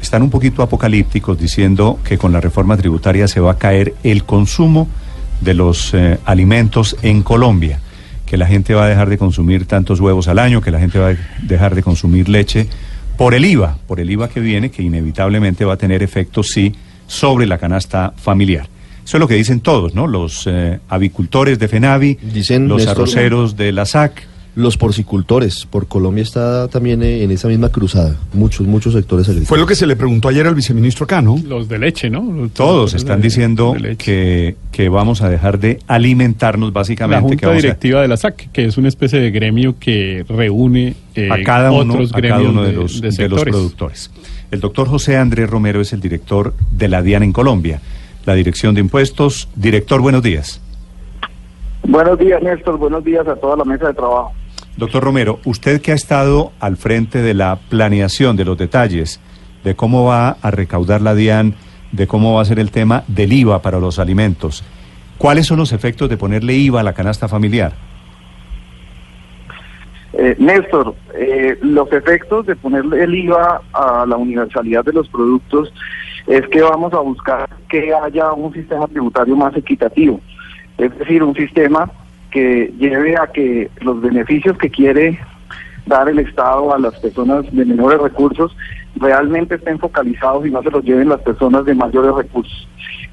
[0.00, 4.24] están un poquito apocalípticos diciendo que con la reforma tributaria se va a caer el
[4.24, 4.88] consumo
[5.40, 7.80] de los eh, alimentos en Colombia,
[8.24, 10.98] que la gente va a dejar de consumir tantos huevos al año, que la gente
[10.98, 12.68] va a dejar de consumir leche
[13.16, 16.74] por el IVA, por el IVA que viene, que inevitablemente va a tener efectos, sí,
[17.06, 18.68] sobre la canasta familiar.
[19.04, 20.06] Eso es lo que dicen todos, ¿no?
[20.06, 24.26] Los eh, avicultores de FENAVI, Dicen, los Néstor, arroceros de la SAC,
[24.56, 28.16] Los porcicultores, por Colombia está también eh, en esa misma cruzada.
[28.32, 29.48] Muchos, muchos sectores agrícolas.
[29.50, 31.36] Fue lo que se le preguntó ayer al viceministro acá, ¿no?
[31.46, 32.22] Los de leche, ¿no?
[32.22, 37.36] Los- Todos los están de- diciendo que, que vamos a dejar de alimentarnos La básicamente.
[37.36, 40.94] que Junta a- Directiva de la SAC, que es una especie de gremio que reúne
[41.14, 44.10] eh, a cada uno, otros a cada gremios uno de, los, de de los productores.
[44.50, 47.82] El doctor José Andrés Romero es el director de la DIAN en Colombia,
[48.24, 49.50] la Dirección de Impuestos.
[49.54, 50.62] Director, buenos días.
[51.86, 52.78] Buenos días, Néstor.
[52.78, 54.32] Buenos días a toda la mesa de trabajo.
[54.76, 59.20] Doctor Romero, usted que ha estado al frente de la planeación de los detalles
[59.64, 61.54] de cómo va a recaudar la DIAN,
[61.92, 64.62] de cómo va a ser el tema del IVA para los alimentos,
[65.16, 67.72] ¿cuáles son los efectos de ponerle IVA a la canasta familiar?
[70.12, 75.72] Eh, Néstor, eh, los efectos de ponerle el IVA a la universalidad de los productos
[76.26, 80.20] es que vamos a buscar que haya un sistema tributario más equitativo,
[80.76, 81.90] es decir, un sistema
[82.30, 85.18] que lleve a que los beneficios que quiere
[85.86, 88.56] dar el Estado a las personas de menores recursos
[88.96, 92.68] realmente estén focalizados y no se los lleven las personas de mayores recursos.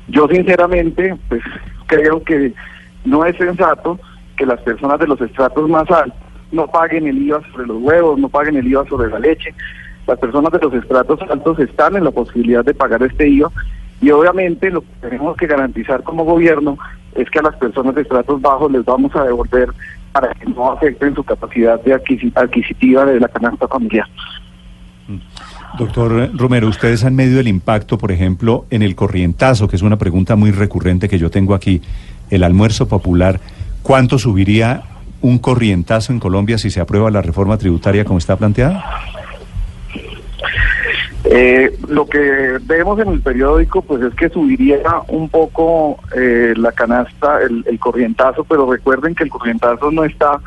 [0.08, 1.42] Yo sinceramente, pues
[1.88, 2.54] creo que
[3.06, 4.00] no es sensato
[4.38, 6.20] que las personas de los estratos más altos
[6.52, 9.54] no paguen el IVA sobre los huevos, no paguen el IVA sobre la leche.
[10.08, 13.52] Las personas de los estratos altos están en la posibilidad de pagar este IVA
[14.02, 16.78] y obviamente lo que tenemos que garantizar como gobierno
[17.16, 19.70] es que a las personas de estratos bajos les vamos a devolver
[20.12, 24.08] para que no afecten su capacidad de adquisi- adquisitiva de la canasta familiar.
[25.78, 29.98] Doctor Romero, ustedes han medido el impacto, por ejemplo, en el corrientazo, que es una
[29.98, 31.82] pregunta muy recurrente que yo tengo aquí,
[32.30, 33.40] el almuerzo popular.
[33.82, 34.84] ¿Cuánto subiría
[35.22, 38.84] un corrientazo en Colombia si se aprueba la reforma tributaria como está planteada?
[41.36, 44.78] Eh, lo que vemos en el periódico pues es que subiría
[45.08, 50.40] un poco eh, la canasta, el, el corrientazo, pero recuerden que el corrientazo no está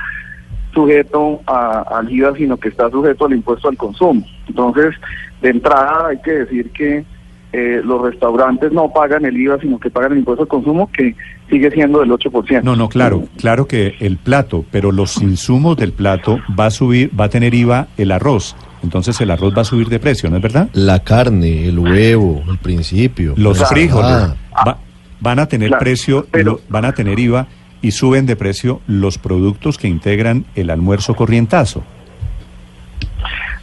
[0.72, 4.24] sujeto a- al IVA, sino que está sujeto al impuesto al consumo.
[4.48, 4.94] Entonces,
[5.42, 7.04] de entrada hay que decir que
[7.52, 11.14] eh, los restaurantes no pagan el IVA, sino que pagan el impuesto al consumo, que
[11.48, 12.62] sigue siendo del 8%.
[12.62, 17.10] No, no, claro, claro que el plato, pero los insumos del plato va a subir,
[17.18, 18.54] va a tener IVA el arroz.
[18.82, 20.68] Entonces el arroz va a subir de precio, ¿no es verdad?
[20.72, 23.34] La carne, el huevo, el principio.
[23.36, 24.34] Los frijoles
[24.66, 24.78] va-
[25.20, 27.46] van a tener Claro, precio, pero- lo- van a tener IVA
[27.82, 31.82] y suben de precio los productos que integran el almuerzo corrientazo.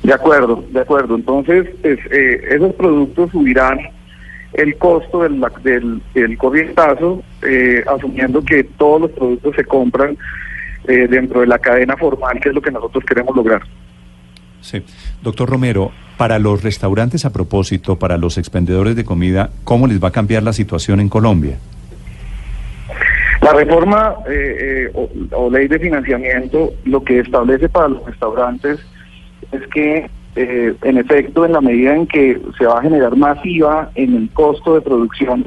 [0.01, 1.15] De acuerdo, de acuerdo.
[1.15, 3.79] Entonces, pues, eh, esos productos subirán
[4.53, 10.17] el costo del, del, del corrientazo, eh, asumiendo que todos los productos se compran
[10.87, 13.61] eh, dentro de la cadena formal, que es lo que nosotros queremos lograr.
[14.63, 14.81] Sí.
[15.21, 20.07] Doctor Romero, para los restaurantes a propósito, para los expendedores de comida, ¿cómo les va
[20.07, 21.57] a cambiar la situación en Colombia?
[23.41, 28.79] La reforma eh, eh, o, ley de financiamiento lo que establece para los restaurantes
[29.51, 33.37] es que, eh, en efecto, en la medida en que se va a generar más
[33.43, 35.45] IVA en el costo de producción,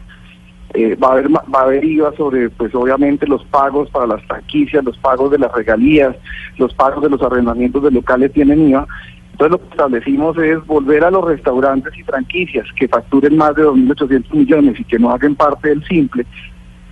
[0.77, 4.23] eh, va a haber va a haber IVA sobre, pues obviamente los pagos para las
[4.25, 6.15] franquicias, los pagos de las regalías,
[6.59, 8.87] los pagos de los arrendamientos de locales tienen IVA.
[9.33, 13.65] Entonces lo que establecimos es volver a los restaurantes y franquicias que facturen más de
[13.65, 16.27] 2.800 millones y que no hagan parte del simple,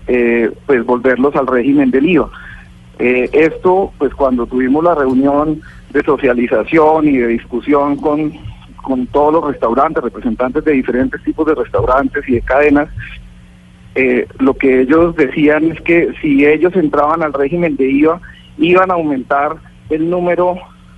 [0.06, 2.30] eh, pues volverlos al régimen del IVA.
[2.98, 5.60] Eh, esto, pues cuando tuvimos la reunión
[5.90, 8.32] de socialización y de discusión con,
[8.76, 12.88] con todos los restaurantes, representantes de diferentes tipos de restaurantes y de cadenas,
[13.94, 18.20] eh, lo que ellos decían es que si ellos entraban al régimen de IVA,
[18.58, 19.56] iban a aumentar
[19.90, 20.56] el número,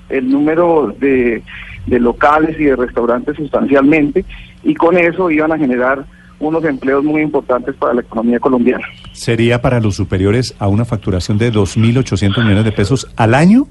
[0.09, 1.43] el número de,
[1.87, 4.25] de locales y de restaurantes sustancialmente,
[4.63, 6.05] y con eso iban a generar
[6.39, 8.85] unos empleos muy importantes para la economía colombiana.
[9.13, 13.67] ¿Sería para los superiores a una facturación de 2.800 millones de pesos al año?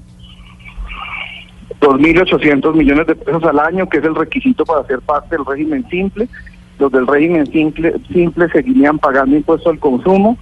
[1.80, 5.86] 2.800 millones de pesos al año, que es el requisito para ser parte del régimen
[5.88, 6.28] simple.
[6.78, 10.36] Los del régimen simple, simple seguirían pagando impuesto al consumo.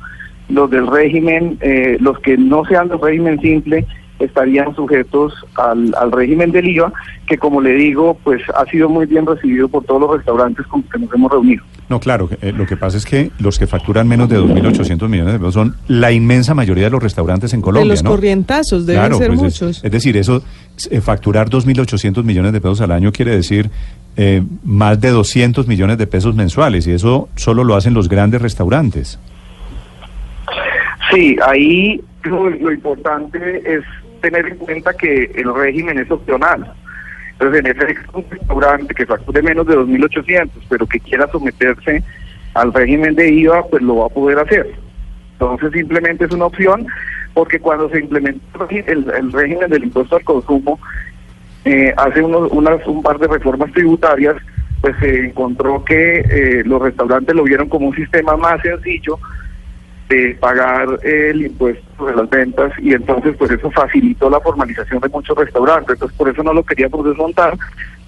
[0.48, 3.86] Los del régimen, eh, los que no sean del régimen simple,
[4.18, 6.92] estarían sujetos al, al régimen del IVA,
[7.26, 10.82] que como le digo, pues ha sido muy bien recibido por todos los restaurantes con
[10.82, 11.62] los que nos hemos reunido.
[11.88, 15.34] No, claro, eh, lo que pasa es que los que facturan menos de 2.800 millones
[15.34, 18.10] de pesos son la inmensa mayoría de los restaurantes en Colombia, de los ¿no?
[18.10, 19.84] corrientazos deben Claro, ser pues es- muchos.
[19.84, 20.42] Es, decir, eso,
[20.90, 23.68] eh, facturar 2.800 millones de pesos al año quiere decir
[24.16, 28.40] eh, más de 200 millones de pesos mensuales, y eso solo lo hacen los grandes
[28.40, 29.18] restaurantes.
[31.12, 33.82] Sí, ahí lo, lo importante es
[34.24, 36.72] tener en cuenta que el régimen es opcional.
[37.32, 42.02] Entonces, en efecto, un restaurante que facture menos de 2.800, pero que quiera someterse
[42.54, 44.72] al régimen de IVA, pues lo va a poder hacer.
[45.32, 46.86] Entonces, simplemente es una opción,
[47.34, 50.80] porque cuando se implementó el, régimen del impuesto al consumo,
[51.66, 54.36] eh, hace unos, unas, un par de reformas tributarias,
[54.80, 59.18] pues se encontró que eh, los restaurantes lo vieron como un sistema más sencillo
[60.08, 65.08] de pagar el impuesto sobre las ventas y entonces pues eso facilitó la formalización de
[65.08, 65.94] muchos restaurantes.
[65.94, 67.56] Entonces por eso no lo queríamos desmontar,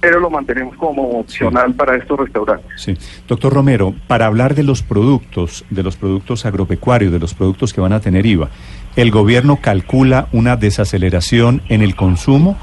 [0.00, 2.66] pero lo mantenemos como opcional para estos restaurantes.
[2.76, 2.96] Sí.
[3.26, 7.80] Doctor Romero, para hablar de los productos, de los productos agropecuarios, de los productos que
[7.80, 8.50] van a tener IVA,
[8.96, 12.58] ¿el gobierno calcula una desaceleración en el consumo?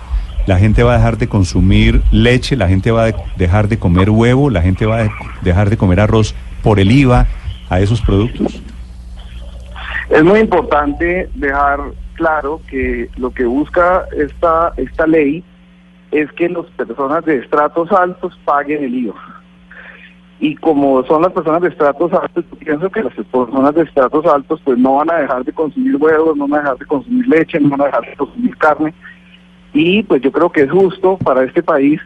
[0.46, 2.56] ¿La gente va a dejar de consumir leche?
[2.56, 4.50] ¿La gente va a de- dejar de comer huevo?
[4.50, 7.28] ¿La gente va a de- dejar de comer arroz por el IVA
[7.70, 8.62] a esos productos?
[10.10, 11.80] Es muy importante dejar
[12.16, 15.44] claro que lo que busca esta, esta ley
[16.12, 19.44] es que las personas de estratos altos paguen el IVA.
[20.40, 24.26] Y como son las personas de estratos altos, yo pienso que las personas de estratos
[24.26, 27.28] altos pues no van a dejar de consumir huevos, no van a dejar de consumir
[27.28, 28.94] leche, no van a dejar de consumir carne.
[29.74, 32.00] Y pues yo creo que es justo para este país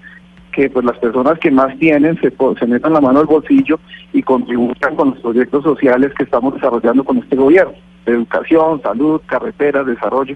[0.58, 2.34] que pues las personas que más tienen se,
[2.66, 3.80] metan la mano al bolsillo
[4.12, 7.74] y contribuyan con los proyectos sociales que estamos desarrollando con este gobierno,
[8.08, 10.36] educación, salud, carreteras, desarrollo.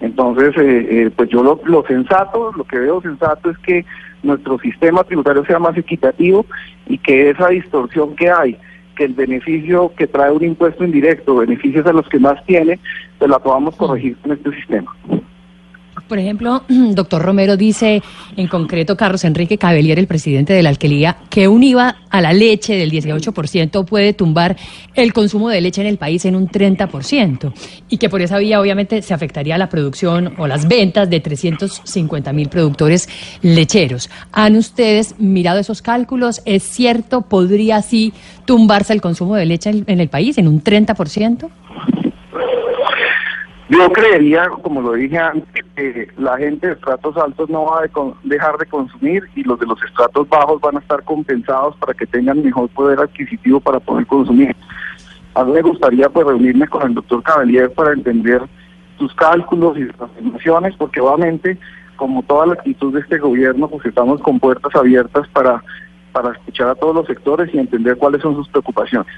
[0.00, 3.86] Entonces, eh, eh, pues yo lo, lo sensato, lo que veo sensato es que
[4.22, 6.44] nuestro sistema tributario sea más equitativo
[6.86, 8.58] y que esa distorsión que hay,
[8.94, 12.78] que el beneficio que trae un impuesto indirecto, beneficios a los que más tiene,
[13.18, 14.94] pues la podamos corregir con este sistema.
[16.08, 18.02] Por ejemplo, doctor Romero dice,
[18.36, 22.32] en concreto, Carlos Enrique Cabellier, el presidente de la alquilía, que un IVA a la
[22.32, 24.56] leche del 18% puede tumbar
[24.94, 27.52] el consumo de leche en el país en un 30%
[27.88, 32.32] y que por esa vía obviamente se afectaría la producción o las ventas de 350
[32.32, 33.08] mil productores
[33.42, 34.10] lecheros.
[34.32, 36.42] ¿Han ustedes mirado esos cálculos?
[36.44, 37.22] ¿Es cierto?
[37.22, 38.12] ¿Podría así
[38.44, 41.48] tumbarse el consumo de leche en el país en un 30%?
[43.70, 47.88] Yo creería, como lo dije antes, que la gente de estratos altos no va a
[48.24, 52.04] dejar de consumir y los de los estratos bajos van a estar compensados para que
[52.04, 54.56] tengan mejor poder adquisitivo para poder consumir.
[55.34, 58.42] A mí me gustaría pues reunirme con el doctor Cabellier para entender
[58.98, 61.56] sus cálculos y sus afirmaciones, porque obviamente,
[61.94, 65.62] como toda la actitud de este gobierno, pues estamos con puertas abiertas para,
[66.10, 69.14] para escuchar a todos los sectores y entender cuáles son sus preocupaciones.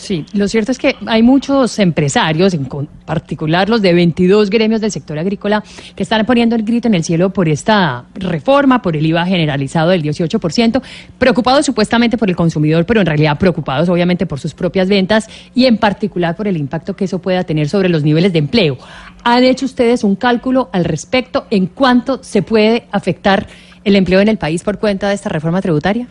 [0.00, 2.66] Sí, lo cierto es que hay muchos empresarios, en
[3.04, 5.62] particular los de 22 gremios del sector agrícola,
[5.94, 9.90] que están poniendo el grito en el cielo por esta reforma, por el IVA generalizado
[9.90, 10.80] del 18%,
[11.18, 15.66] preocupados supuestamente por el consumidor, pero en realidad preocupados obviamente por sus propias ventas y
[15.66, 18.78] en particular por el impacto que eso pueda tener sobre los niveles de empleo.
[19.22, 23.48] ¿Han hecho ustedes un cálculo al respecto en cuánto se puede afectar
[23.84, 26.08] el empleo en el país por cuenta de esta reforma tributaria?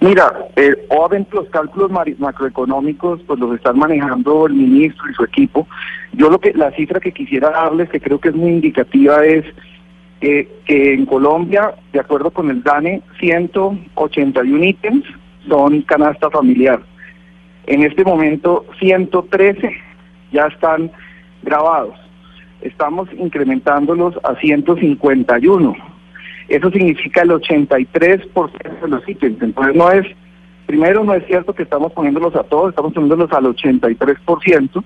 [0.00, 5.66] Mira, eh, obviamente los cálculos macroeconómicos pues los están manejando el ministro y su equipo.
[6.12, 9.44] Yo lo que la cifra que quisiera darles, que creo que es muy indicativa, es
[10.20, 15.04] que en Colombia, de acuerdo con el DANE, 181 ítems
[15.48, 16.80] son canasta familiar.
[17.66, 19.70] En este momento, 113
[20.32, 20.90] ya están
[21.42, 21.94] grabados.
[22.62, 25.97] Estamos incrementándolos a 151
[26.48, 29.42] eso significa el 83% de los ítems.
[29.42, 30.06] Entonces no es,
[30.66, 34.84] primero no es cierto que estamos poniéndolos a todos, estamos poniéndolos al 83%,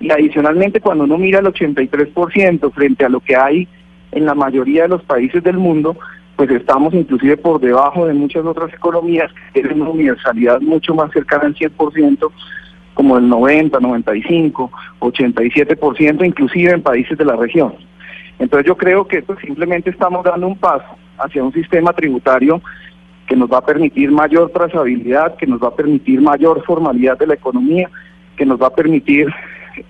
[0.00, 3.66] y adicionalmente cuando uno mira el 83% frente a lo que hay
[4.12, 5.96] en la mayoría de los países del mundo,
[6.36, 11.10] pues estamos inclusive por debajo de muchas otras economías que tienen una universalidad mucho más
[11.10, 12.30] cercana al 100%,
[12.94, 17.74] como el 90, 95, 87%, inclusive en países de la región.
[18.38, 22.62] Entonces yo creo que pues, simplemente estamos dando un paso hacia un sistema tributario
[23.26, 27.26] que nos va a permitir mayor trazabilidad, que nos va a permitir mayor formalidad de
[27.26, 27.90] la economía,
[28.36, 29.28] que nos va a permitir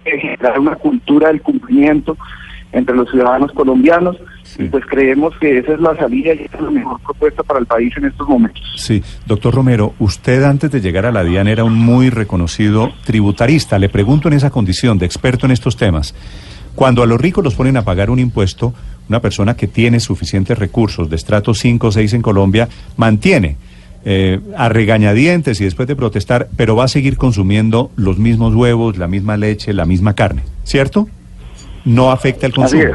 [0.04, 2.16] eh, generar una cultura del cumplimiento
[2.72, 4.16] entre los ciudadanos colombianos.
[4.58, 7.60] Y pues creemos que esa es la salida y esa es la mejor propuesta para
[7.60, 8.62] el país en estos momentos.
[8.76, 13.78] Sí, doctor Romero, usted antes de llegar a la DIAN era un muy reconocido tributarista.
[13.78, 16.14] Le pregunto en esa condición de experto en estos temas.
[16.78, 18.72] Cuando a los ricos los ponen a pagar un impuesto,
[19.08, 23.56] una persona que tiene suficientes recursos de estrato 5 o 6 en Colombia mantiene
[24.04, 28.96] eh, a regañadientes y después de protestar, pero va a seguir consumiendo los mismos huevos,
[28.96, 31.08] la misma leche, la misma carne, ¿cierto?
[31.84, 32.92] No afecta el consumo.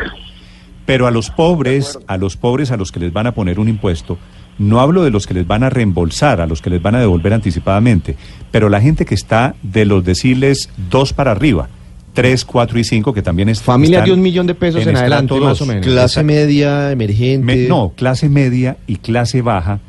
[0.85, 3.67] Pero a los pobres, a los pobres a los que les van a poner un
[3.67, 4.17] impuesto,
[4.59, 7.01] no hablo de los que les van a reembolsar, a los que les van a
[7.01, 8.15] devolver anticipadamente,
[8.49, 11.67] pero la gente que está de los deciles dos para arriba,
[12.13, 14.95] tres, cuatro y cinco, que también es Familias están de un millón de pesos en,
[14.95, 15.85] adelante, más o menos.
[15.85, 16.25] Clase Exacto.
[16.27, 17.45] media, emergente.
[17.45, 19.79] Me- no, clase media y clase baja,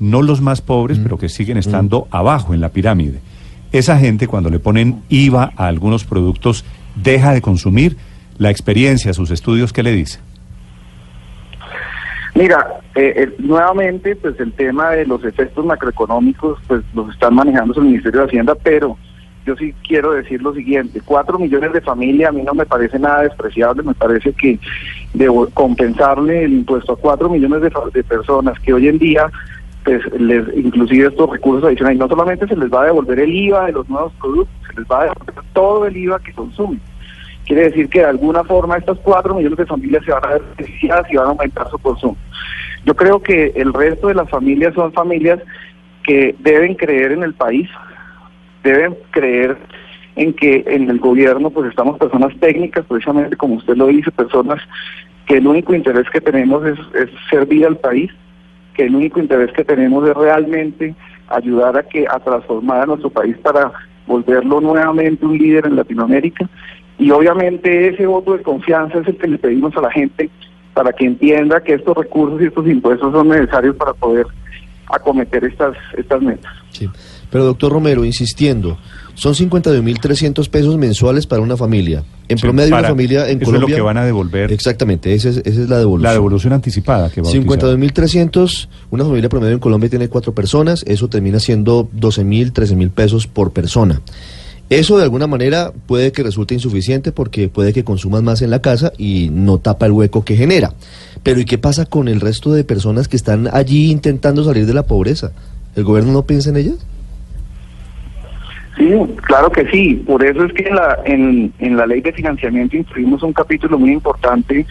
[0.00, 3.20] no los más pobres, pero que siguen estando abajo en la pirámide.
[3.72, 6.64] Esa gente, cuando le ponen IVA a algunos productos,
[6.96, 7.96] deja de consumir.
[8.38, 10.20] La experiencia, sus estudios, ¿qué le dice?
[12.36, 17.74] Mira, eh, eh, nuevamente, pues el tema de los efectos macroeconómicos, pues los están manejando
[17.74, 18.96] el Ministerio de Hacienda, pero
[19.48, 22.98] yo sí quiero decir lo siguiente, cuatro millones de familias a mí no me parece
[22.98, 24.58] nada despreciable, me parece que
[25.54, 29.30] compensarle el impuesto a cuatro millones de personas que hoy en día,
[29.84, 33.66] pues les, inclusive estos recursos adicionales, no solamente se les va a devolver el IVA
[33.66, 36.80] de los nuevos productos, se les va a devolver todo el IVA que consumen.
[37.46, 40.42] Quiere decir que de alguna forma estas cuatro millones de familias se van a ver
[40.58, 42.18] beneficiadas y van a aumentar su consumo.
[42.84, 45.40] Yo creo que el resto de las familias son familias
[46.04, 47.70] que deben creer en el país,
[48.62, 49.56] deben creer
[50.16, 54.60] en que en el gobierno pues estamos personas técnicas, precisamente como usted lo dice, personas
[55.26, 58.10] que el único interés que tenemos es, es servir al país,
[58.74, 60.94] que el único interés que tenemos es realmente
[61.28, 63.72] ayudar a que a transformar a nuestro país para
[64.06, 66.48] volverlo nuevamente un líder en Latinoamérica.
[66.98, 70.30] Y obviamente ese voto de confianza es el que le pedimos a la gente
[70.74, 74.26] para que entienda que estos recursos y estos impuestos son necesarios para poder
[74.90, 76.52] acometer estas estas metas.
[76.70, 76.88] Sí.
[77.30, 78.78] Pero doctor Romero, insistiendo,
[79.14, 82.02] son 52.300 pesos mensuales para una familia.
[82.28, 83.68] En Sí, promedio para- una familia en eso es Colombia...
[83.68, 84.50] lo que van a devolver.
[84.52, 86.04] Exactamente, esa es, esa es la devolución.
[86.04, 87.58] La devolución anticipada que va a utilizar.
[87.60, 93.26] 52.300, una familia promedio en Colombia tiene cuatro personas, eso termina siendo 12.000, 13.000 pesos
[93.26, 94.00] por persona.
[94.70, 98.60] Eso de alguna manera puede que resulte insuficiente porque puede que consuman más en la
[98.60, 100.74] casa y no tapa el hueco que genera.
[101.22, 104.74] Pero ¿y qué pasa con el resto de personas que están allí intentando salir de
[104.74, 105.32] la pobreza?
[105.74, 106.86] ¿El gobierno no piensa en ellas?
[108.76, 110.02] Sí, claro que sí.
[110.06, 113.78] Por eso es que en la, en, en la ley de financiamiento incluimos un capítulo
[113.78, 114.66] muy importante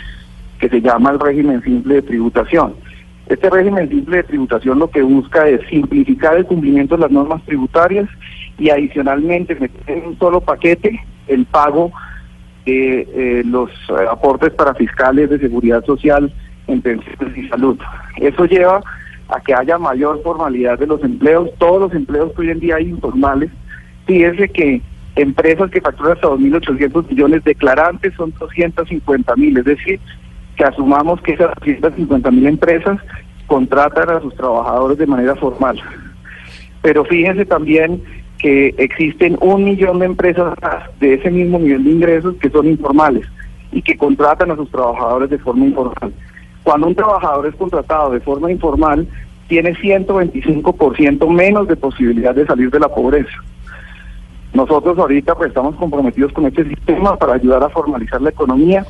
[0.59, 2.75] que se llama el régimen simple de tributación.
[3.27, 7.43] Este régimen simple de tributación lo que busca es simplificar el cumplimiento de las normas
[7.45, 8.07] tributarias
[8.57, 11.91] y adicionalmente meter en un solo paquete el pago
[12.65, 16.31] de eh, los eh, aportes para fiscales de seguridad social
[16.67, 17.79] en pensiones y salud.
[18.17, 18.81] Eso lleva
[19.29, 21.49] a que haya mayor formalidad de los empleos.
[21.57, 23.51] Todos los empleos que hoy en día hay informales,
[24.05, 24.81] fíjese que
[25.15, 29.99] empresas que facturan hasta 2.800 millones declarantes son 250 mil, es decir,
[30.55, 32.99] que asumamos que esas 250 mil empresas
[33.47, 35.79] contratan a sus trabajadores de manera formal.
[36.81, 38.01] Pero fíjense también
[38.37, 40.53] que existen un millón de empresas
[40.99, 43.27] de ese mismo millón de ingresos que son informales
[43.71, 46.13] y que contratan a sus trabajadores de forma informal.
[46.63, 49.07] Cuando un trabajador es contratado de forma informal,
[49.47, 53.43] tiene 125% menos de posibilidad de salir de la pobreza.
[54.53, 58.85] Nosotros ahorita pues estamos comprometidos con este sistema para ayudar a formalizar la economía,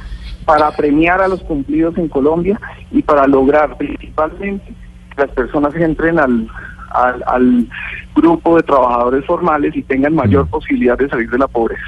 [0.46, 2.60] para premiar a los cumplidos en Colombia
[2.92, 4.66] y para lograr principalmente
[5.16, 6.48] que las personas entren al,
[6.92, 7.68] al, al
[8.16, 11.82] grupo de trabajadores formales y tengan mayor posibilidad de salir de la pobreza.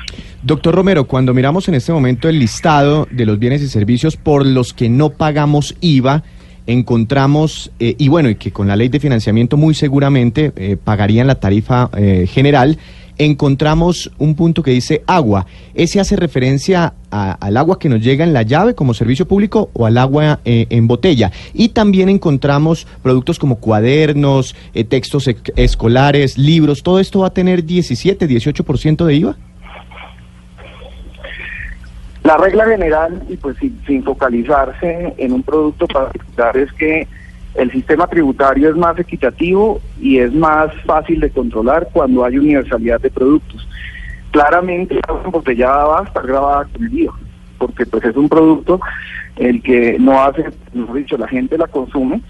[0.43, 4.45] Doctor Romero, cuando miramos en este momento el listado de los bienes y servicios por
[4.45, 6.23] los que no pagamos IVA,
[6.67, 11.27] encontramos, eh, y bueno, y que con la ley de financiamiento muy seguramente eh, pagarían
[11.27, 12.77] la tarifa eh, general,
[13.19, 15.45] encontramos un punto que dice agua.
[15.75, 19.69] ¿Ese hace referencia a- al agua que nos llega en la llave como servicio público
[19.73, 21.31] o al agua eh, en botella?
[21.53, 27.63] Y también encontramos productos como cuadernos, eh, textos escolares, libros, ¿todo esto va a tener
[27.65, 29.35] 17, 18% de IVA?
[32.23, 37.07] La regla general, y pues sin, sin focalizarse en un producto particular, es que
[37.55, 43.01] el sistema tributario es más equitativo y es más fácil de controlar cuando hay universalidad
[43.01, 43.67] de productos.
[44.31, 47.13] Claramente la agua embotellada va a estar grabada con el IVA,
[47.57, 48.79] porque pues es un producto
[49.35, 52.21] el que no hace, mejor dicho, la gente la consume,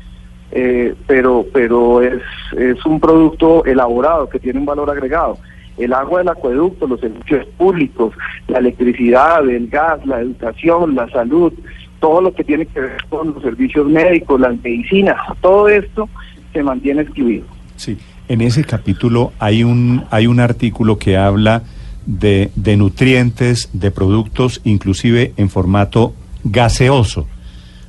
[0.52, 2.22] eh, pero, pero es,
[2.58, 5.38] es un producto elaborado que tiene un valor agregado.
[5.78, 8.14] El agua del acueducto, los servicios públicos,
[8.48, 11.54] la electricidad, el gas, la educación, la salud,
[12.00, 16.10] todo lo que tiene que ver con los servicios médicos, las medicinas, todo esto
[16.54, 17.46] se mantiene excluido.
[17.76, 21.64] Sí, en ese capítulo hay un, hay un artículo que habla
[22.06, 26.14] de, de nutrientes, de productos, inclusive en formato
[26.44, 27.28] gaseoso.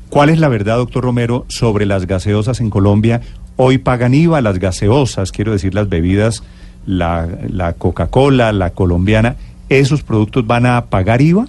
[0.09, 3.21] ¿Cuál es la verdad, doctor Romero, sobre las gaseosas en Colombia?
[3.57, 6.43] Hoy pagan IVA las gaseosas, quiero decir las bebidas,
[6.85, 9.37] la, la Coca-Cola, la colombiana.
[9.69, 11.47] ¿Esos productos van a pagar IVA?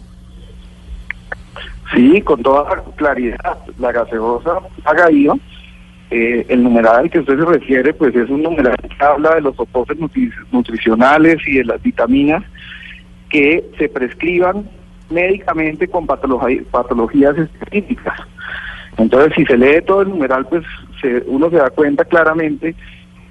[1.93, 5.35] Sí, con toda claridad, la gaseosa paga IVA.
[6.09, 9.41] Eh, el numeral al que usted se refiere, pues es un numeral que habla de
[9.41, 12.43] los soportes nutri- nutricionales y de las vitaminas
[13.29, 14.69] que se prescriban
[15.09, 18.19] médicamente con patologi- patologías específicas.
[18.97, 20.63] Entonces, si se lee todo el numeral, pues
[21.01, 22.75] se- uno se da cuenta claramente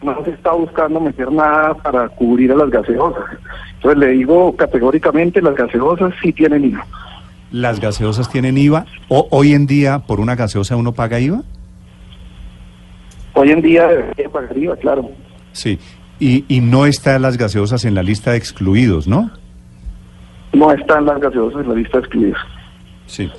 [0.03, 3.25] no se está buscando meter nada para cubrir a las gaseosas.
[3.75, 6.87] Entonces, le digo categóricamente, las gaseosas sí tienen IVA.
[7.53, 8.87] ¿Las gaseosas tienen IVA?
[9.09, 11.43] ¿O hoy en día por una gaseosa uno paga IVA?
[13.35, 15.11] Hoy en día debería pagar IVA, claro.
[15.53, 15.79] Sí.
[16.19, 19.31] Y, y no están las gaseosas en la lista de excluidos, ¿no?
[20.53, 22.39] No están las gaseosas en la lista de excluidos.
[23.07, 23.31] Sí.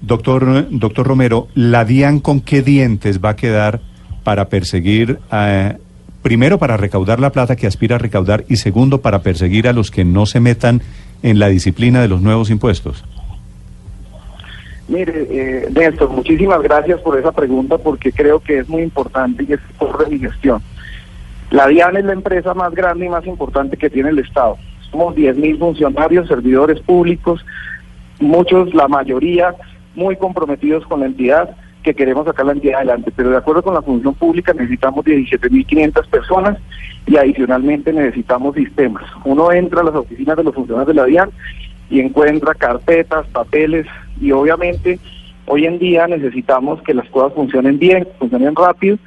[0.00, 3.80] Doctor, doctor Romero, ¿la DIAN con qué dientes va a quedar
[4.22, 5.78] para perseguir, eh,
[6.22, 9.90] primero para recaudar la plata que aspira a recaudar y segundo para perseguir a los
[9.90, 10.82] que no se metan
[11.22, 13.04] en la disciplina de los nuevos impuestos?
[14.86, 19.54] Mire, eh, Néstor, muchísimas gracias por esa pregunta porque creo que es muy importante y
[19.54, 20.62] es por mi gestión.
[21.50, 24.58] La DIAN es la empresa más grande y más importante que tiene el Estado.
[24.90, 27.44] Somos 10.000 funcionarios, servidores públicos,
[28.20, 29.54] muchos, la mayoría,
[29.94, 33.12] muy comprometidos con la entidad, que queremos sacar la entidad adelante.
[33.14, 36.58] Pero de acuerdo con la función pública necesitamos 17.500 personas
[37.06, 39.04] y adicionalmente necesitamos sistemas.
[39.24, 41.30] Uno entra a las oficinas de los funcionarios de la DIAN
[41.90, 43.86] y encuentra carpetas, papeles
[44.20, 44.98] y obviamente
[45.46, 48.98] hoy en día necesitamos que las cosas funcionen bien, funcionen rápido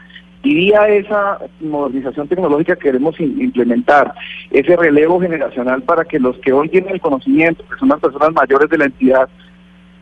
[0.44, 4.14] y vía esa modernización tecnológica que queremos implementar,
[4.52, 8.32] ese relevo generacional para que los que hoy tienen el conocimiento, que son las personas
[8.34, 9.28] mayores de la entidad,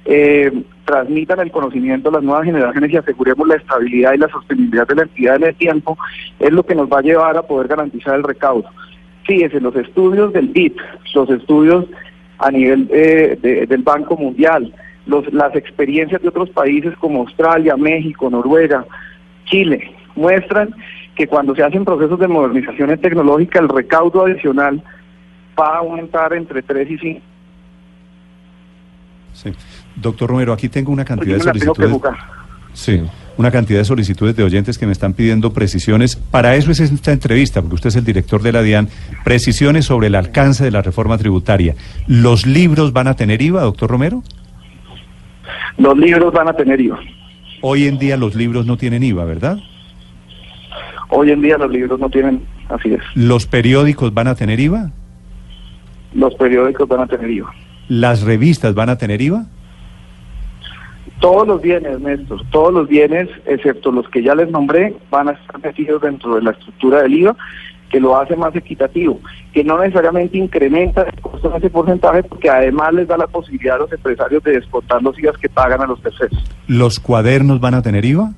[0.06, 0.52] eh,
[0.86, 4.96] transmitan el conocimiento a las nuevas generaciones y aseguremos la estabilidad y la sostenibilidad de
[4.96, 5.98] la entidad en el tiempo,
[6.40, 8.70] es lo que nos va a llevar a poder garantizar el recaudo.
[9.24, 10.78] Fíjese, los estudios del BIP,
[11.16, 11.86] los estudios
[12.40, 14.74] a nivel eh, de- del Banco Mundial,
[15.06, 18.86] los, las experiencias de otros países como Australia, México, Noruega,
[19.46, 20.74] Chile, muestran
[21.16, 24.82] que cuando se hacen procesos de modernización tecnológica, el recaudo adicional
[25.58, 27.22] va a aumentar entre 3 y 5.
[29.34, 29.52] Sí.
[29.96, 32.02] Doctor Romero, aquí tengo una cantidad de solicitudes.
[32.76, 33.02] Sí,
[33.38, 36.16] una cantidad de solicitudes de oyentes que me están pidiendo precisiones.
[36.16, 38.90] Para eso es esta entrevista, porque usted es el director de la DIAN.
[39.24, 41.76] Precisiones sobre el alcance de la reforma tributaria.
[42.06, 44.24] ¿Los libros van a tener IVA, doctor Romero?
[45.78, 47.00] Los libros van a tener IVA.
[47.62, 49.58] Hoy en día los libros no tienen IVA, ¿verdad?
[51.10, 53.02] Hoy en día los libros no tienen, así es.
[53.16, 54.92] ¿Los periódicos van a tener IVA?
[56.14, 57.54] Los periódicos van a tener IVA.
[57.88, 59.46] ¿Las revistas van a tener IVA?
[61.26, 65.32] Todos los bienes, Néstor, todos los bienes, excepto los que ya les nombré, van a
[65.32, 67.36] estar metidos dentro de la estructura del IVA,
[67.90, 69.20] que lo hace más equitativo,
[69.52, 73.78] que no necesariamente incrementa el costo en ese porcentaje, porque además les da la posibilidad
[73.78, 76.38] a los empresarios de descontar los IVAs que pagan a los terceros.
[76.68, 78.32] ¿Los cuadernos van a tener IVA?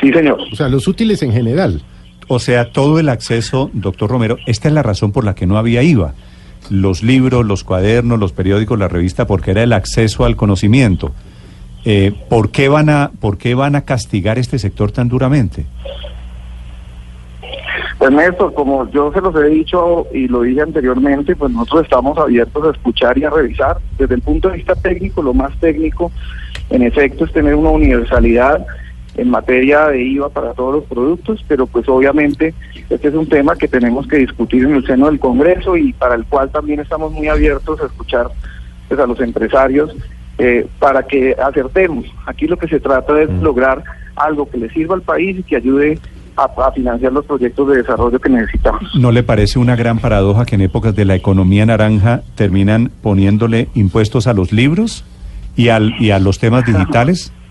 [0.00, 0.40] Sí, señor.
[0.52, 1.82] O sea, los útiles en general.
[2.26, 5.56] O sea, todo el acceso, doctor Romero, esta es la razón por la que no
[5.56, 6.14] había IVA.
[6.68, 11.12] Los libros, los cuadernos, los periódicos, la revista, porque era el acceso al conocimiento.
[11.84, 15.66] Eh, ¿por, qué van a, ¿Por qué van a castigar este sector tan duramente?
[17.98, 22.18] Pues Néstor, como yo se los he dicho y lo dije anteriormente, pues nosotros estamos
[22.18, 23.78] abiertos a escuchar y a revisar.
[23.98, 26.10] Desde el punto de vista técnico, lo más técnico,
[26.70, 28.66] en efecto, es tener una universalidad
[29.16, 32.52] en materia de IVA para todos los productos, pero pues obviamente
[32.90, 36.16] este es un tema que tenemos que discutir en el seno del Congreso y para
[36.16, 38.28] el cual también estamos muy abiertos a escuchar
[38.88, 39.94] pues, a los empresarios
[40.38, 42.06] eh, para que acertemos.
[42.26, 43.82] Aquí lo que se trata es lograr
[44.16, 45.98] algo que le sirva al país y que ayude
[46.36, 48.94] a, a financiar los proyectos de desarrollo que necesitamos.
[48.94, 53.68] ¿No le parece una gran paradoja que en épocas de la economía naranja terminan poniéndole
[53.74, 55.04] impuestos a los libros
[55.56, 57.32] y, al, y a los temas digitales?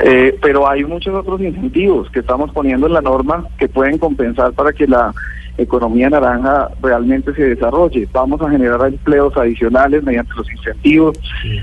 [0.00, 4.52] Eh, pero hay muchos otros incentivos que estamos poniendo en la norma que pueden compensar
[4.52, 5.14] para que la
[5.58, 8.08] economía naranja realmente se desarrolle.
[8.12, 11.18] Vamos a generar empleos adicionales mediante los incentivos.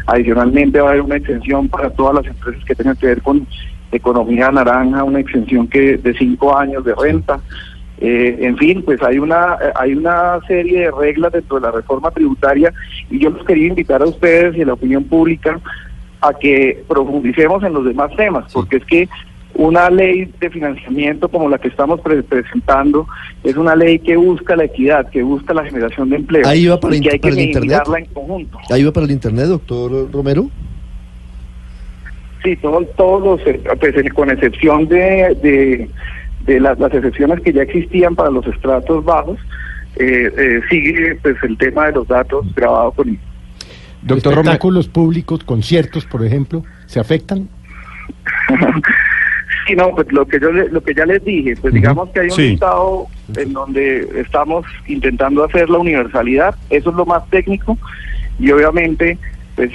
[0.08, 3.46] Adicionalmente va a haber una exención para todas las empresas que tengan que ver con
[3.92, 7.40] economía naranja, una exención que de cinco años de renta.
[8.00, 12.10] Eh, en fin, pues hay una hay una serie de reglas dentro de la reforma
[12.12, 12.74] tributaria
[13.10, 15.60] y yo los quería invitar a ustedes y a la opinión pública
[16.20, 19.10] a que profundicemos en los demás temas, porque es que
[19.56, 23.08] una ley de financiamiento como la que estamos pre- presentando
[23.44, 26.80] es una ley que busca la equidad, que busca la generación de empleo Ahí va
[26.80, 27.82] para y que hay que para el internet.
[27.98, 28.58] en conjunto.
[28.72, 30.50] ¿Ahí va para el internet, doctor Romero?
[32.44, 35.90] Sí, todo- todos los, eh, pues, con excepción de, de,
[36.46, 39.38] de las, las excepciones que ya existían para los estratos bajos,
[39.98, 43.18] eh, eh, sigue pues el tema de los datos grabados con
[44.02, 44.42] Doctor Romero.
[44.42, 47.48] Espectáculos públicos, conciertos, por ejemplo, ¿se afectan?
[49.68, 52.20] Sí, no, pues lo que yo le- lo que ya les dije, pues digamos que
[52.22, 52.54] hay un Sí.
[52.54, 53.06] estado
[53.38, 57.78] en donde estamos intentando hacer la universalidad, eso es lo más técnico
[58.40, 59.18] y obviamente
[59.56, 59.72] pues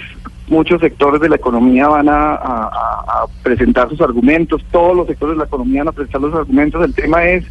[0.49, 5.07] muchos sectores de la economía van a, a- a- a presentar sus argumentos, todos los
[5.07, 7.45] sectores de la economía van a presentar los argumentos, el tema es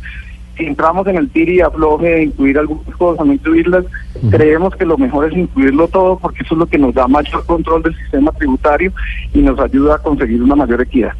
[0.58, 3.86] si entramos en el tiri y afloje de incluir algunas cosas, no incluirlas,
[4.32, 7.46] creemos que lo mejor es incluirlo todo porque eso es lo que nos da mayor
[7.46, 8.92] control del sistema tributario
[9.34, 11.14] y nos ayuda a conseguir una mayor equidad.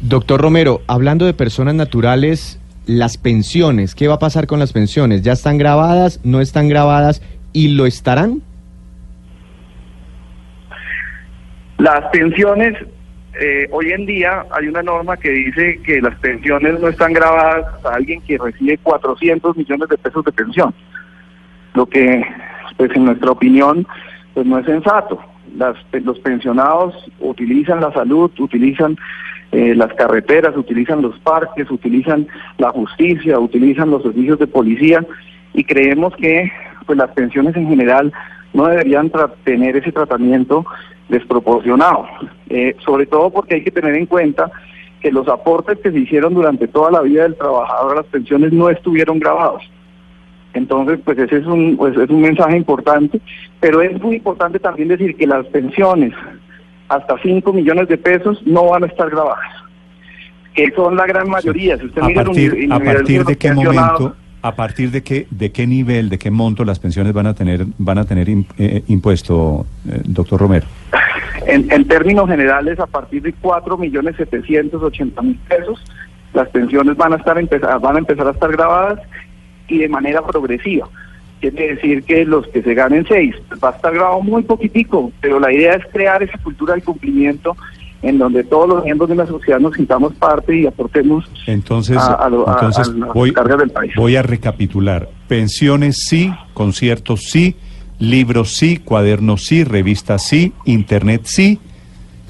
[0.00, 5.22] Doctor Romero, hablando de personas naturales, las pensiones, ¿qué va a pasar con las pensiones?
[5.22, 7.20] ¿Ya están grabadas, no están grabadas
[7.52, 8.40] y lo estarán?
[11.78, 12.76] Las pensiones,
[13.40, 17.84] eh, hoy en día hay una norma que dice que las pensiones no están grabadas
[17.84, 20.72] a alguien que recibe 400 millones de pesos de pensión,
[21.74, 22.24] lo que,
[22.76, 23.84] pues en nuestra opinión,
[24.32, 25.20] pues no es sensato.
[25.56, 28.96] Las, los pensionados utilizan la salud, utilizan
[29.52, 32.26] eh, las carreteras, utilizan los parques, utilizan
[32.58, 35.04] la justicia, utilizan los servicios de policía
[35.54, 36.50] y creemos que
[36.86, 38.12] pues las pensiones en general
[38.52, 39.10] no deberían
[39.44, 40.64] tener ese tratamiento
[41.08, 42.06] desproporcionado,
[42.50, 44.50] Eh, sobre todo porque hay que tener en cuenta
[45.00, 48.52] que los aportes que se hicieron durante toda la vida del trabajador a las pensiones
[48.52, 49.62] no estuvieron grabados.
[50.54, 53.20] Entonces, pues ese es un, pues, es un mensaje importante,
[53.60, 56.12] pero es muy importante también decir que las pensiones
[56.88, 59.44] hasta 5 millones de pesos no van a estar grabadas,
[60.54, 61.76] que son la gran mayoría.
[61.78, 65.26] Si usted a mira partir, uni- a partir de qué momento, a partir de qué,
[65.30, 68.46] de qué nivel, de qué monto las pensiones van a tener, van a tener im-
[68.58, 70.66] eh, impuesto, eh, doctor Romero.
[71.46, 75.82] En, en términos generales, a partir de 4.780.000 pesos,
[76.34, 77.36] las pensiones van a estar
[77.80, 79.00] van a empezar a estar grabadas
[79.68, 80.88] y de manera progresiva.
[81.40, 85.38] Quiere decir que los que se ganen 6 va a estar grabado muy poquitico, pero
[85.38, 87.56] la idea es crear esa cultura del cumplimiento
[88.02, 92.14] en donde todos los miembros de la sociedad nos sintamos parte y aportemos Entonces, a,
[92.14, 93.92] a lo- a- entonces a las voy, cargas del país.
[93.96, 95.08] voy a recapitular.
[95.28, 97.56] Pensiones sí, conciertos sí,
[97.98, 101.58] libros sí, cuadernos sí, revistas sí, internet sí,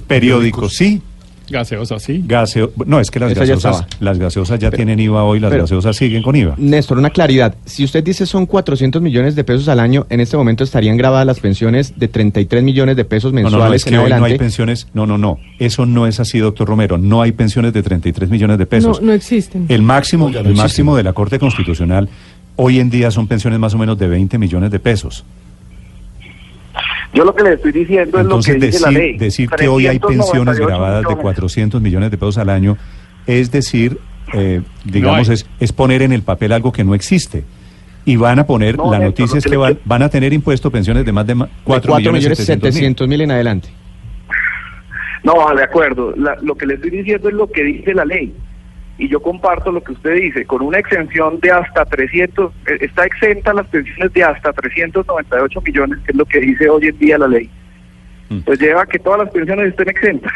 [0.07, 1.03] periódicos sí,
[1.51, 2.23] Gaseosa, sí.
[2.27, 4.05] gaseo no es que las Esa ya gaseosas, estaba.
[4.05, 6.55] las gaseosas ya tienen IVA hoy, las pero- gaseosas siguen con IVA.
[6.59, 7.55] Néstor, una claridad.
[7.65, 11.27] Si usted dice son 400 millones de pesos al año, en este momento estarían grabadas
[11.27, 14.03] las pensiones de 33 millones de pesos No, mensuales no, no, es en que hoy
[14.09, 14.33] no adelante.
[14.33, 14.87] hay pensiones.
[14.95, 15.39] No, no, no.
[15.59, 16.99] Eso no es así, doctor Romero.
[16.99, 19.01] No hay pensiones de 33 millones de pesos.
[19.01, 19.67] No, no existen.
[19.69, 20.65] El máximo, No, ya no el existen.
[20.65, 22.09] máximo de la Corte Constitucional
[22.61, 25.25] hoy en día son pensiones más o menos de 20 millones de pesos.
[27.14, 29.16] Yo lo que le estoy diciendo Entonces es lo que dice la ley.
[29.18, 31.23] decir que hoy hay pensiones 398 grabadas de millones.
[31.23, 32.77] 400 millones de pesos al año
[33.27, 33.99] es decir,
[34.35, 37.44] eh, digamos, es, es poner en el papel algo que no existe.
[38.05, 40.71] Y van a poner, No, la Néstor, noticia es que van, van a tener impuesto
[40.71, 42.73] pensiones de más de ma- 4 4 millones millones 700 mil.
[42.75, 43.68] 700 mil en adelante.
[45.25, 46.14] No, de acuerdo.
[46.16, 48.33] La- lo que le estoy diciendo es lo que dice la ley.
[48.99, 53.05] Y yo comparto lo que usted dice, con una exención de hasta 300, eh, está
[53.05, 57.17] exenta las pensiones de hasta 398 millones, que es lo que dice hoy en día
[57.19, 57.49] la ley.
[58.29, 58.39] Mm.
[58.41, 60.33] Pues lleva a que todas las pensiones estén exentas.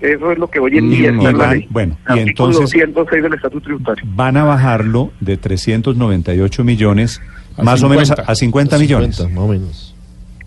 [0.00, 1.66] Eso es lo que hoy en Mm, día está y en la ley.
[1.70, 4.04] bueno, y entonces- 206 del Estatuto Tributario.
[4.08, 7.20] van a bajarlo de 398 millones
[7.56, 8.32] A más o menos a, 50.
[8.32, 9.16] a 50 millones.
[9.16, 9.95] 50, más o menos.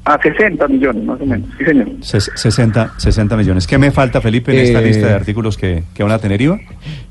[0.06, 1.48] A 60 millones, más o menos.
[1.58, 1.88] Sí, señor.
[2.02, 3.68] Ses- 60, 60 millones.
[3.68, 6.42] ¿Qué me falta, Felipe, en esta Eh, lista de artículos que, que van a tener
[6.42, 6.60] IVA?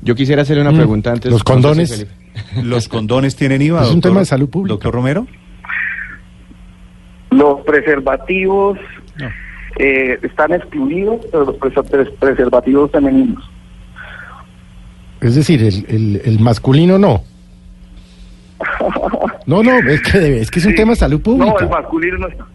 [0.01, 1.31] Yo quisiera hacerle una Mm, pregunta antes.
[1.31, 2.07] los condones.
[2.63, 3.81] ¿Los condones tienen IVA?
[3.83, 4.73] Es un doctor- tema de salud pública.
[4.73, 5.27] Doctor Romero.
[7.31, 8.77] Los preservativos
[9.77, 13.49] eh, están excluidos, pero los pres- preservativos femeninos.
[15.21, 17.23] Es decir, el, el, el masculino no.
[19.45, 20.77] No, no, es que, debe- es, que es un Sí.
[20.77, 21.67] tema de salud No, el pública.
[21.81, 22.45] masculino no está.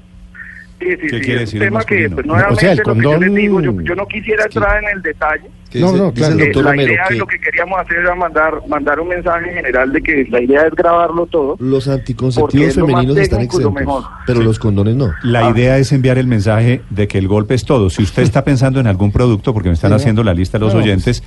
[0.80, 2.88] Sí, sí, ¿Qué sí, quiere es decir tema que, pues, O sea, el lo que
[3.02, 5.44] yo condón- les digo, yo, yo no quisiera entrar en el detalle.
[5.74, 6.38] No, no, claro.
[6.38, 10.00] Eh, la idea, que lo que queríamos hacer era mandar, mandar un mensaje general de
[10.02, 11.56] que la idea es grabarlo todo.
[11.58, 14.04] los Porque anticonceptivos es lo más femeninos están lo exentos, mejor.
[14.26, 15.10] pero los condones no.
[15.24, 17.90] La idea es enviar el mensaje de que el golpe es todo.
[17.90, 20.80] Si usted está pensando en algún producto, porque me están haciendo la lista los No,
[20.80, 21.24] oyentes,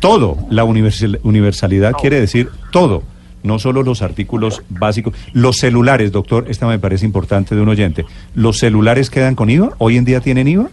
[0.00, 3.02] todo, la universal- universalidad quiere decir todo,
[3.46, 5.14] no solo los artículos básicos.
[5.32, 8.04] Los celulares, doctor, esta me parece importante de un oyente.
[8.34, 9.70] ¿Los celulares quedan con IVA?
[9.78, 10.68] ¿Hoy en día tienen IVA?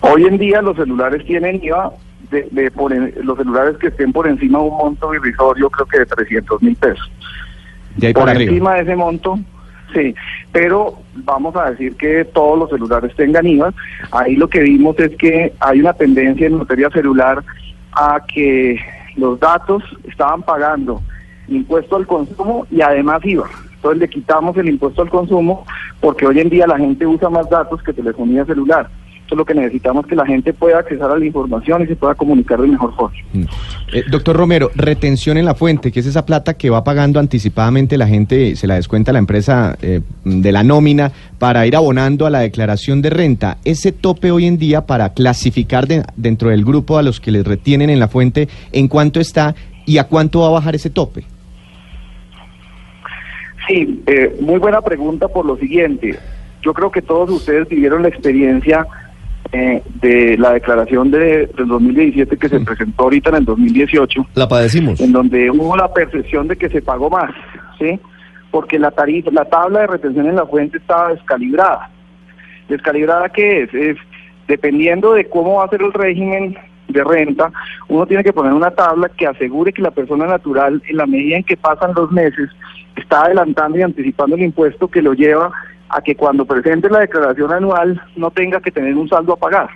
[0.00, 1.90] Hoy en día los celulares tienen IVA
[2.30, 5.86] de, de por en- los celulares que estén por encima de un monto irrisorio, creo
[5.86, 7.10] que de 300 mil pesos.
[7.96, 8.50] De ahí por para arriba.
[8.52, 9.38] encima de ese monto,
[9.92, 10.14] sí,
[10.52, 13.72] pero vamos a decir que todos los celulares tengan IVA.
[14.12, 17.42] Ahí lo que vimos es que hay una tendencia en materia celular
[17.92, 18.78] a que
[19.16, 21.02] los datos estaban pagando
[21.48, 23.48] impuesto al consumo y además IVA.
[23.76, 25.64] Entonces le quitamos el impuesto al consumo
[26.00, 28.88] porque hoy en día la gente usa más datos que telefonía celular.
[29.12, 31.94] Entonces lo que necesitamos es que la gente pueda acceder a la información y se
[31.96, 33.14] pueda comunicar de mejor forma.
[33.34, 33.42] Mm.
[33.92, 37.98] Eh, doctor Romero, retención en la fuente, que es esa plata que va pagando anticipadamente
[37.98, 42.30] la gente, se la descuenta la empresa eh, de la nómina para ir abonando a
[42.30, 43.58] la declaración de renta.
[43.66, 47.46] Ese tope hoy en día para clasificar de- dentro del grupo a los que les
[47.46, 51.24] retienen en la fuente, ¿en cuánto está y a cuánto va a bajar ese tope?
[53.68, 56.18] Sí, eh, muy buena pregunta por lo siguiente.
[56.62, 58.86] Yo creo que todos ustedes vivieron la experiencia
[59.52, 64.48] eh, de la declaración de, del 2017 que se presentó ahorita en el 2018, La
[64.48, 65.00] padecimos.
[65.00, 67.30] en donde hubo la percepción de que se pagó más,
[67.78, 67.98] ¿sí?
[68.50, 71.90] Porque la tarifa, la tabla de retención en la fuente estaba descalibrada.
[72.68, 73.74] ¿Descalibrada qué es?
[73.74, 73.96] Es
[74.48, 76.56] dependiendo de cómo va a ser el régimen
[76.88, 77.52] de renta,
[77.88, 81.36] uno tiene que poner una tabla que asegure que la persona natural, en la medida
[81.36, 82.50] en que pasan los meses,
[82.96, 85.52] está adelantando y anticipando el impuesto que lo lleva
[85.90, 89.68] a que cuando presente la declaración anual no tenga que tener un saldo a pagar.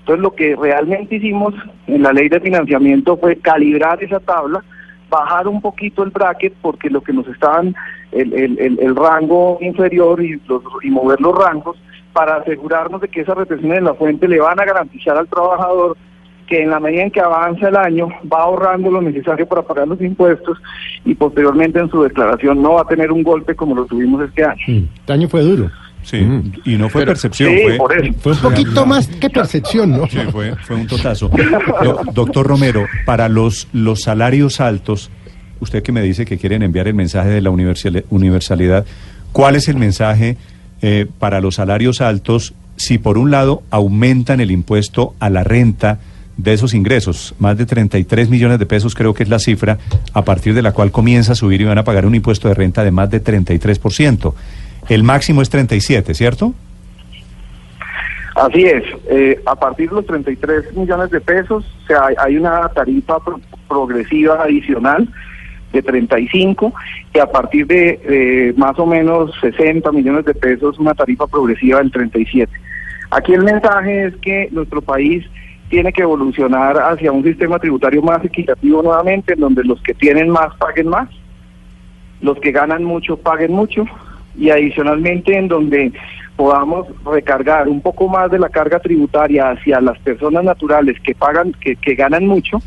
[0.00, 1.54] Entonces lo que realmente hicimos
[1.86, 4.62] en la ley de financiamiento fue calibrar esa tabla,
[5.08, 7.74] bajar un poquito el bracket porque lo que nos estaban
[8.10, 11.76] el, el, el, el rango inferior y, los, y mover los rangos
[12.12, 15.96] para asegurarnos de que esas retenciones en la fuente le van a garantizar al trabajador
[16.46, 19.88] que en la medida en que avanza el año va ahorrando lo necesario para pagar
[19.88, 20.58] los impuestos
[21.04, 24.44] y posteriormente en su declaración no va a tener un golpe como lo tuvimos este
[24.44, 24.60] año.
[24.66, 25.70] Mm, Este año fue duro.
[26.04, 26.18] Sí,
[26.64, 28.12] y no fue percepción, Sí, fue, por eso.
[28.18, 30.08] Fue un poquito más que percepción, ¿no?
[30.08, 31.28] Sí, fue, fue un totazo.
[31.82, 35.12] Do- doctor Romero, para los, los salarios altos,
[35.60, 38.84] usted que me dice que quieren enviar el mensaje de la universal- universalidad,
[39.30, 40.36] ¿cuál es el mensaje
[40.82, 46.00] eh, para los salarios altos si por un lado aumentan el impuesto a la renta
[46.36, 47.34] de esos ingresos?
[47.38, 49.78] Más de 33 millones de pesos creo que es la cifra
[50.12, 52.54] a partir de la cual comienza a subir y van a pagar un impuesto de
[52.54, 54.34] renta de más de 33%.
[54.88, 56.54] El máximo es 37, ¿cierto?
[58.34, 62.66] Así es, eh, a partir de los 33 millones de pesos o sea, hay, una
[62.70, 65.06] tarifa pro- progresiva adicional
[65.70, 66.72] de 35
[67.14, 71.78] y a partir de eh, más o menos 60 millones de pesos una tarifa progresiva
[71.78, 72.50] del 37.
[73.10, 75.26] Aquí el mensaje es que nuestro país
[75.72, 80.28] tiene que evolucionar hacia un sistema tributario más equitativo nuevamente, en donde los que tienen
[80.28, 81.08] más paguen más,
[82.20, 83.86] los que ganan mucho paguen mucho
[84.36, 85.90] y adicionalmente en donde
[86.36, 91.52] podamos recargar un poco más de la carga tributaria hacia las personas naturales que pagan,
[91.52, 92.58] que, que ganan mucho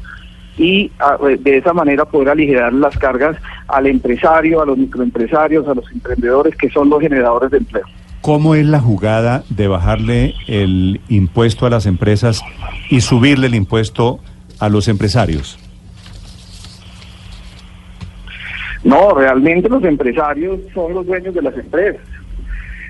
[0.57, 3.37] y ah, de esa manera poder aligerar las cargas
[3.67, 7.85] al empresario, a los microempresarios, a los emprendedores que son los generadores de empleo.
[8.25, 12.41] ¿Cómo es la jugada de bajarle el impuesto a las empresas
[12.89, 14.19] y subirle el impuesto
[14.59, 15.59] a los empresarios?
[18.83, 22.01] No, realmente los empresarios son los dueños de las empresas.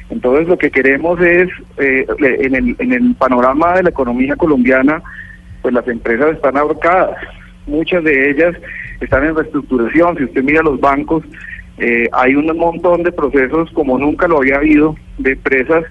[0.10, 5.04] Entonces lo que queremos es, eh, en, el, en el panorama de la economía colombiana,
[5.62, 7.18] pues las empresas están ahorcadas.
[7.68, 8.56] Muchas de ellas
[9.02, 10.16] están en reestructuración.
[10.16, 11.26] Si usted mira los bancos,
[11.78, 15.84] eh, hay un montón de procesos como nunca lo había habido de empresas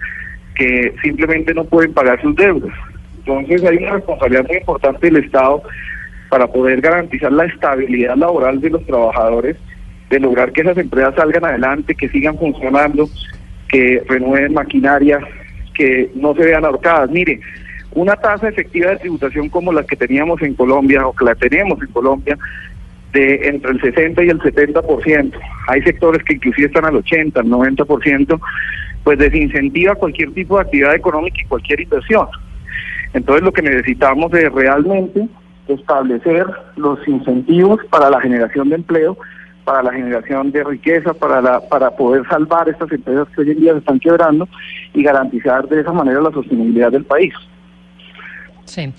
[0.55, 2.73] que simplemente no pueden pagar sus deudas.
[3.19, 5.63] Entonces hay una responsabilidad muy importante del Estado
[6.29, 9.57] para poder garantizar la estabilidad laboral de los trabajadores,
[10.11, 13.09] de lograr que esas empresas salgan adelante, que sigan funcionando,
[13.69, 15.21] que renueven maquinaria,
[15.75, 17.11] que no se vean ahorcadas.
[17.11, 17.41] Mire,
[17.93, 21.81] una tasa efectiva de tributación como la que teníamos en Colombia o que la tenemos
[21.81, 22.39] en Colombia
[23.15, 25.33] de entre el 60 y el 70%.
[25.69, 28.41] Hay sectores que inclusive están al 80, al 90%,
[29.03, 32.27] pues desincentiva cualquier tipo de actividad económica y cualquier inversión.
[33.15, 35.27] Entonces lo que necesitamos es realmente
[35.69, 36.47] establecer
[36.77, 39.17] los incentivos para la generación de empleo
[39.65, 43.61] para la generación de riqueza, para, la, para poder salvar estas empresas que hoy en
[43.61, 44.49] día se están quebrando
[44.93, 47.33] y garantizar de esa manera la sostenibilidad del país.
[48.65, 48.93] Sí.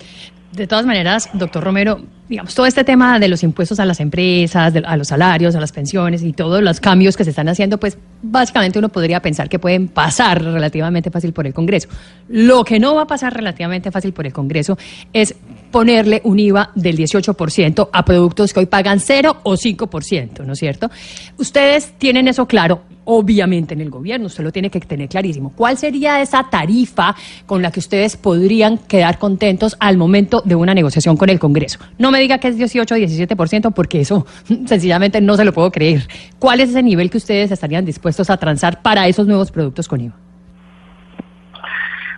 [0.52, 4.72] De todas maneras, doctor Romero, digamos, todo este tema de los impuestos a las empresas,
[4.72, 7.78] de- a los salarios, a las pensiones y todos los cambios que se están haciendo,
[7.78, 11.88] pues básicamente uno podría pensar que pueden pasar relativamente fácil por el Congreso.
[12.28, 14.76] Lo que no va a pasar relativamente fácil por el Congreso
[15.12, 15.34] es
[15.76, 20.58] ponerle un IVA del 18% a productos que hoy pagan 0 o 5%, ¿no es
[20.58, 20.90] cierto?
[21.36, 25.52] Ustedes tienen eso claro, obviamente en el gobierno, usted lo tiene que tener clarísimo.
[25.54, 30.72] ¿Cuál sería esa tarifa con la que ustedes podrían quedar contentos al momento de una
[30.72, 31.78] negociación con el Congreso?
[31.98, 34.24] No me diga que es 18 o 17% porque eso
[34.64, 36.08] sencillamente no se lo puedo creer.
[36.38, 40.00] ¿Cuál es ese nivel que ustedes estarían dispuestos a transar para esos nuevos productos con
[40.00, 40.16] IVA?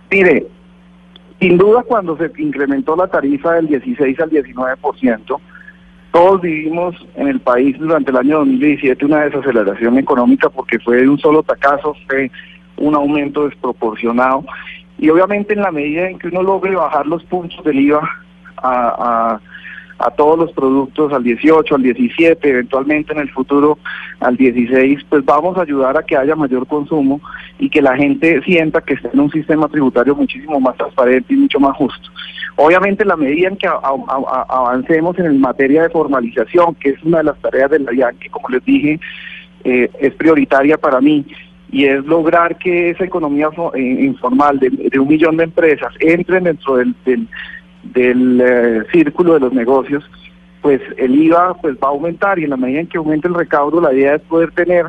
[0.09, 0.47] Mire,
[1.39, 5.39] sin duda cuando se incrementó la tarifa del 16 al 19%,
[6.11, 11.19] todos vivimos en el país durante el año 2017 una desaceleración económica porque fue un
[11.19, 12.31] solo tacazo, fue
[12.77, 14.43] un aumento desproporcionado.
[14.97, 18.01] Y obviamente en la medida en que uno logre bajar los puntos del IVA
[18.57, 19.39] a,
[19.99, 23.77] a- todos los productos al 18, al 17, eventualmente en el futuro
[24.19, 27.21] al 16, pues vamos a ayudar a que haya mayor consumo
[27.59, 31.37] y que la gente sienta que está en un sistema tributario muchísimo más transparente y
[31.37, 32.09] mucho más justo.
[32.55, 37.23] Obviamente, en la medida en que avancemos en materia de formalización, que es una de
[37.25, 38.99] las tareas de la DIAN, que como les dije,
[39.63, 41.25] eh, es prioritaria para mí,
[41.71, 46.77] y es lograr que esa economía eh, informal de, un millón de empresas entren dentro
[46.77, 46.95] del,
[47.83, 50.09] del, eh, círculo de los negocios,
[50.61, 53.33] pues el IVA pues va a aumentar y en la medida en que aumente el
[53.33, 54.85] recaudo, la idea es poder tener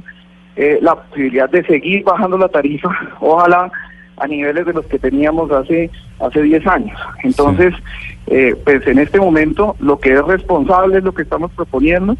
[0.56, 3.70] eh, la posibilidad de seguir bajando la tarifa, ojalá
[4.16, 7.00] a niveles de los que teníamos hace hace 10 años.
[7.22, 7.74] Entonces,
[8.26, 12.16] eh, pues en este momento lo que es responsable es lo que estamos proponiendo,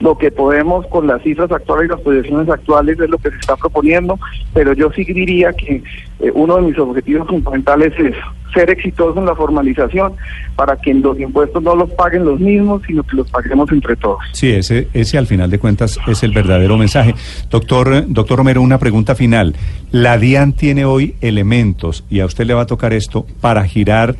[0.00, 3.36] lo que podemos con las cifras actuales y las proyecciones actuales es lo que se
[3.36, 4.18] está proponiendo,
[4.52, 5.82] pero yo sí diría que
[6.20, 8.14] eh, uno de mis objetivos fundamentales es
[8.52, 10.12] ser exitoso en la formalización
[10.56, 14.18] para que los impuestos no los paguen los mismos, sino que los paguemos entre todos.
[14.32, 17.14] Sí, ese, ese al final de cuentas es el verdadero mensaje.
[17.50, 19.56] Doctor, doctor Romero, una pregunta final.
[19.90, 24.14] La DIAN tiene hoy elementos, y a usted le va a tocar esto, para girar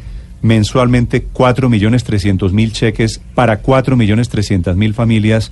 [0.44, 5.50] mensualmente 4 millones 300 mil cheques para 4 millones 300 mil familias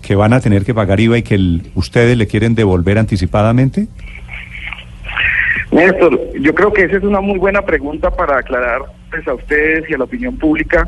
[0.00, 3.88] que van a tener que pagar IVA y que ustedes le quieren devolver anticipadamente?
[5.72, 9.90] Néstor, yo creo que esa es una muy buena pregunta para aclarar pues, a ustedes
[9.90, 10.86] y a la opinión pública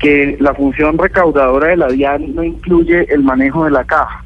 [0.00, 4.24] que la función recaudadora de la DIAN no incluye el manejo de la caja.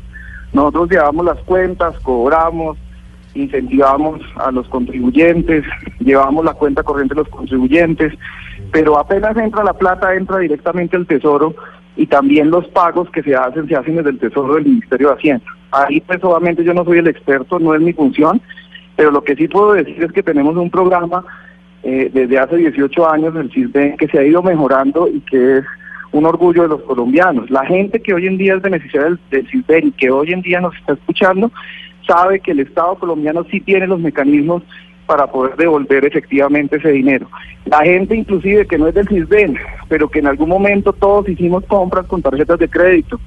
[0.55, 2.79] Nosotros llevamos las cuentas, cobramos,
[3.35, 5.64] incentivamos a los contribuyentes,
[6.01, 8.12] llevamos la cuenta corriente de los contribuyentes,
[8.73, 11.55] pero apenas entra la plata, entra directamente al Tesoro
[11.97, 15.14] y también los pagos que se hacen, se hacen desde el Tesoro del Ministerio de
[15.14, 15.45] Hacienda.
[15.71, 18.41] Ahí pues obviamente yo no soy el experto, no es mi función,
[18.97, 21.25] pero lo que sí puedo decir es que tenemos un programa
[21.83, 25.64] eh, desde hace 18 años del CISBEN que se ha ido mejorando y que es
[26.12, 27.51] un orgullo de los colombianos.
[27.51, 30.43] La gente que hoy en día es beneficiaria del, del CISBEN y que hoy en
[30.43, 31.53] día nos está escuchando,
[32.09, 34.62] sabe que el Estado colombiano sí tiene los mecanismos
[35.07, 37.31] para poder devolver efectivamente ese dinero.
[37.66, 39.57] La gente inclusive que no es del CISBEN,
[39.88, 43.21] pero que en algún momento todos hicimos compras con tarjetas de crédito,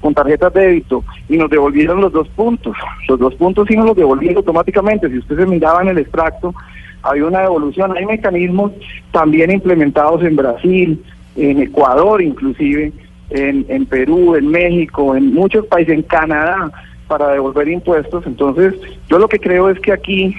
[0.00, 2.76] con tarjetas de débito, y nos devolvieron los dos puntos.
[3.08, 5.08] Los dos puntos sí nos los devolvieron automáticamente.
[5.08, 6.54] Si usted se miraba en el extracto,
[7.02, 7.96] había una devolución.
[7.96, 8.72] Hay mecanismos
[9.10, 11.02] también implementados en Brasil,
[11.36, 12.92] en Ecuador inclusive,
[13.30, 16.70] en Perú, en México, en muchos países, en Canadá,
[17.12, 18.26] para devolver impuestos.
[18.26, 18.72] Entonces,
[19.10, 20.34] yo lo que creo es que aquí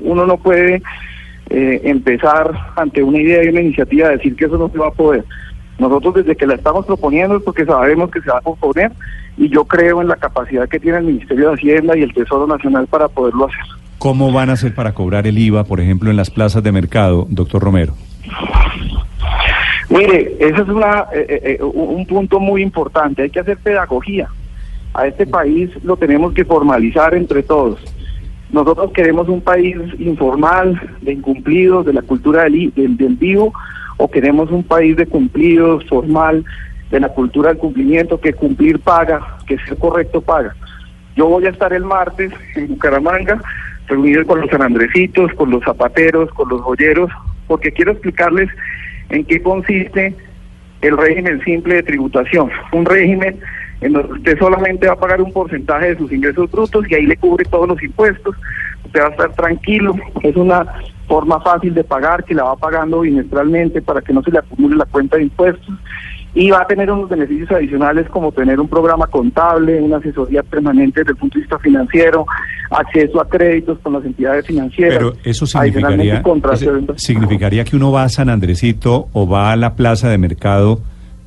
[0.00, 0.82] uno no puede
[1.50, 4.88] eh, empezar ante una idea y una iniciativa a decir que eso no se va
[4.88, 5.22] a poder.
[5.78, 8.90] Nosotros desde que la estamos proponiendo es porque sabemos que se va a proponer
[9.36, 12.46] y yo creo en la capacidad que tiene el Ministerio de Hacienda y el Tesoro
[12.46, 13.66] Nacional para poderlo hacer.
[13.98, 17.26] ¿Cómo van a hacer para cobrar el IVA, por ejemplo, en las plazas de mercado,
[17.28, 17.92] doctor Romero?
[19.90, 23.24] Mire, ese es una, eh, eh, un punto muy importante.
[23.24, 24.30] Hay que hacer pedagogía.
[24.94, 27.80] A este país lo tenemos que formalizar entre todos.
[28.50, 33.52] Nosotros queremos un país informal, de incumplidos, de la cultura del, del, del vivo,
[33.96, 36.44] o queremos un país de cumplidos, formal,
[36.90, 40.54] de la cultura del cumplimiento, que cumplir paga, que ser correcto paga.
[41.16, 43.42] Yo voy a estar el martes en Bucaramanga,
[43.88, 47.10] reunido con los sanandresitos, con los zapateros, con los joyeros,
[47.48, 48.48] porque quiero explicarles
[49.10, 50.14] en qué consiste
[50.82, 52.50] el régimen simple de tributación.
[52.72, 53.40] Un régimen
[53.84, 57.06] en donde usted solamente va a pagar un porcentaje de sus ingresos brutos y ahí
[57.06, 58.34] le cubre todos los impuestos.
[58.86, 59.94] Usted va a estar tranquilo.
[60.22, 60.64] Es una
[61.06, 64.76] forma fácil de pagar que la va pagando bimestralmente para que no se le acumule
[64.76, 65.74] la cuenta de impuestos.
[66.36, 71.00] y va a tener unos beneficios adicionales como tener un programa contable, una asesoría permanente
[71.00, 72.26] desde el punto de vista financiero,
[72.70, 74.98] acceso a créditos con las entidades financieras.
[74.98, 76.22] Pero eso significaría,
[76.54, 76.64] ese-
[76.96, 80.80] significaría que uno va a San Andresito o va a la plaza de mercado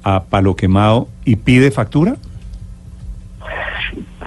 [0.03, 2.17] a Palo Quemado y pide factura.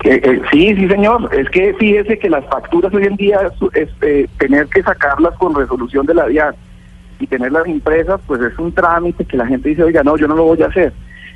[0.05, 1.29] Eh, eh, sí, sí, señor.
[1.35, 5.35] Es que fíjese que las facturas hoy en día su- es, eh, tener que sacarlas
[5.39, 6.55] con resolución de la DIAN
[7.19, 10.35] y tenerlas impresas, pues es un trámite que la gente dice, oiga, no, yo no
[10.37, 10.93] lo voy a hacer.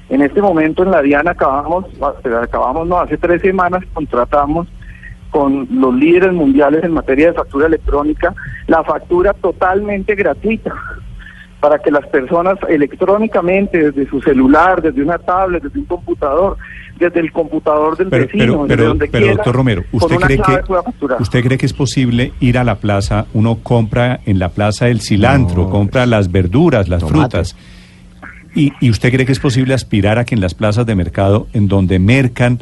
[0.08, 1.84] En este momento en la DIAN acabamos,
[2.24, 4.66] eh, acabamos, no, hace tres semanas contratamos
[5.30, 8.32] con los líderes mundiales en materia de factura electrónica
[8.68, 10.72] la factura totalmente gratuita
[11.64, 16.58] para que las personas electrónicamente desde su celular, desde una tablet, desde un computador,
[16.98, 20.26] desde el computador del Pero, vecino, pero, desde donde pero quiera, doctor Romero, ¿usted una
[20.26, 20.60] cree que
[21.20, 25.00] usted cree que es posible ir a la plaza, uno compra en la plaza el
[25.00, 27.18] cilantro, No, compra las verduras, las tomate.
[27.18, 27.56] frutas?
[28.54, 31.46] Y, ¿Y usted cree que es posible aspirar a que en las plazas de mercado,
[31.54, 32.58] en donde mercan,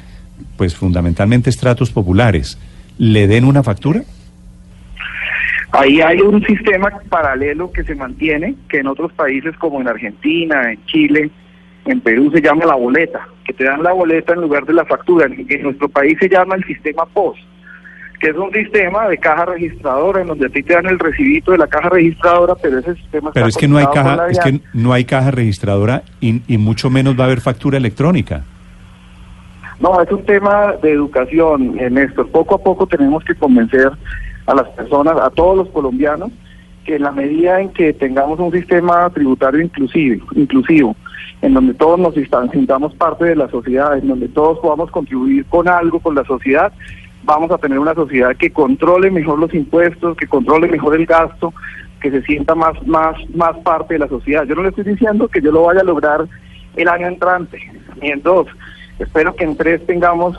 [0.57, 2.57] pues fundamentalmente estratos populares,
[2.99, 4.05] le den una factura?
[5.73, 10.71] Ahí hay un sistema paralelo que se mantiene, que en otros países como en Argentina,
[10.71, 11.31] en Chile,
[11.87, 14.85] en Perú se llama la boleta, que te dan la boleta en lugar de la
[14.85, 15.27] factura.
[15.27, 17.39] En, nuestro país se llama el sistema POS,
[18.21, 21.53] que es un sistema de caja registradora en donde a ti te dan el recibito
[21.53, 24.39] de la caja registradora, pero ese sistema Pero está es que no hay caja, es
[24.41, 28.45] que no hay caja registradora y, y mucho menos va a haber factura electrónica.
[29.81, 32.31] No, es un tema de educación, Néstor.
[32.31, 33.91] Poco a poco tenemos que convencer
[34.47, 36.31] a las personas, a todos los colombianos,
[36.85, 40.97] que en la medida en que tengamos un sistema tributario inclusivo, inclusivo
[41.43, 42.15] en donde todos nos
[42.53, 46.73] sintamos parte de la sociedad, en donde todos podamos contribuir con algo con la sociedad,
[47.25, 51.53] vamos a tener una sociedad que controle mejor los impuestos, que controle mejor el gasto,
[52.01, 54.45] que se sienta más, más, más parte de la sociedad.
[54.45, 56.27] Yo no le estoy diciendo que yo lo vaya a lograr
[56.77, 57.59] el año entrante,
[58.01, 58.47] ni en dos.
[58.99, 60.37] Espero que en tres tengamos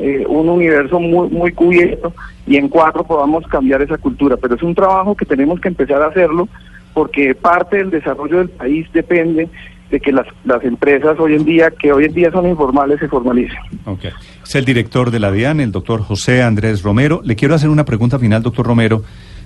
[0.00, 2.12] eh, un universo muy, muy cubierto
[2.46, 4.36] y en cuatro podamos cambiar esa cultura.
[4.36, 6.48] Pero es un trabajo que tenemos que empezar a hacerlo
[6.94, 9.48] porque parte del desarrollo del país depende
[9.90, 13.08] de que las, las empresas hoy en día, que hoy en día son informales, se
[13.08, 13.58] formalicen.
[13.84, 14.06] Ok.
[14.44, 17.20] Es el director de la DIAN, el doctor José Andrés Romero.
[17.24, 19.02] Le quiero hacer una pregunta final, doctor Romero,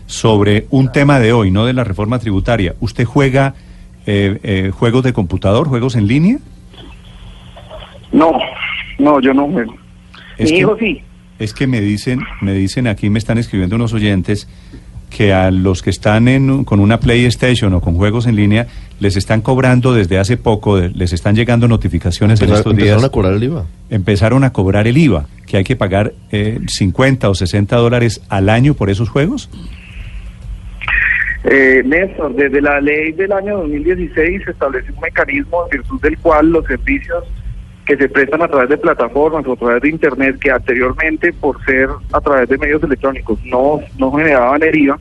[0.06, 2.74] sobre un tema de hoy, no de la reforma tributaria.
[2.80, 3.54] ¿Usted juega
[4.06, 6.38] eh, eh, juegos de computador, juegos en línea?
[8.12, 8.32] No,
[8.98, 9.74] no, yo no juego.
[10.38, 11.02] Es Mi que- hijo sí.
[11.38, 14.48] Es que me dicen, me dicen aquí, me están escribiendo unos oyentes
[15.10, 18.66] que a los que están en, con una PlayStation o con juegos en línea
[19.00, 23.08] les están cobrando desde hace poco, les están llegando notificaciones en Empezar- estos empezaron días.
[23.08, 23.64] a cobrar el IVA.
[23.90, 28.48] Empezaron a cobrar el IVA, que hay que pagar eh, 50 o 60 dólares al
[28.48, 29.50] año por esos juegos.
[31.44, 36.16] Eh, Néstor, desde la ley del año 2016 se establece un mecanismo en virtud del
[36.18, 37.24] cual los servicios
[37.86, 41.62] que se prestan a través de plataformas o a través de Internet, que anteriormente por
[41.64, 44.98] ser a través de medios electrónicos no, no generaban el IVA,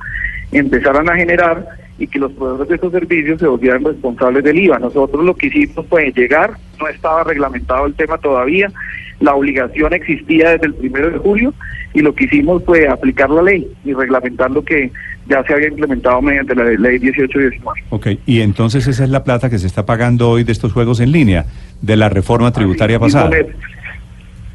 [0.52, 1.66] empezaran a generar
[1.98, 4.80] y que los proveedores de estos servicios se volvieran responsables del IVA.
[4.80, 8.72] Nosotros lo que hicimos fue llegar, no estaba reglamentado el tema todavía,
[9.20, 11.54] la obligación existía desde el primero de julio
[11.94, 14.92] y lo que hicimos fue aplicar la ley y reglamentar lo que
[15.28, 17.84] ya se había implementado mediante la ley 1819.
[17.90, 21.00] Ok, y entonces esa es la plata que se está pagando hoy de estos juegos
[21.00, 21.46] en línea,
[21.82, 23.30] de la reforma tributaria pasada.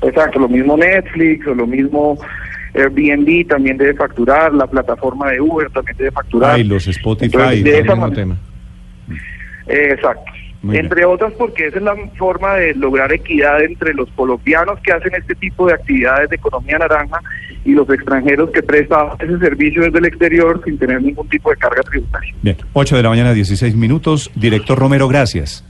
[0.03, 2.19] Exacto, lo mismo Netflix o lo mismo
[2.75, 6.55] Airbnb también debe facturar, la plataforma de Uber también debe facturar.
[6.55, 8.37] Ay, los Spotify, Entonces, de esa mismo manera- tema.
[9.67, 10.23] Eh, Exacto.
[10.61, 10.87] Muy bien.
[10.87, 15.13] entre otras porque esa es la forma de lograr equidad entre los colombianos que hacen
[15.15, 17.21] este tipo de actividades de economía naranja
[17.65, 21.57] y los extranjeros que prestan ese servicio desde el exterior sin tener ningún tipo de
[21.57, 22.35] carga tributaria.
[22.43, 24.31] Bien, 8 de la mañana, 16 minutos.
[24.35, 25.65] Director Romero, gracias.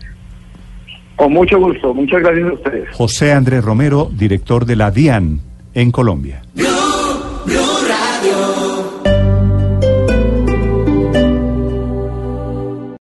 [1.16, 2.88] Con mucho gusto, muchas gracias a ustedes.
[2.92, 5.40] José Andrés Romero, director de la DIAN
[5.74, 6.42] en Colombia.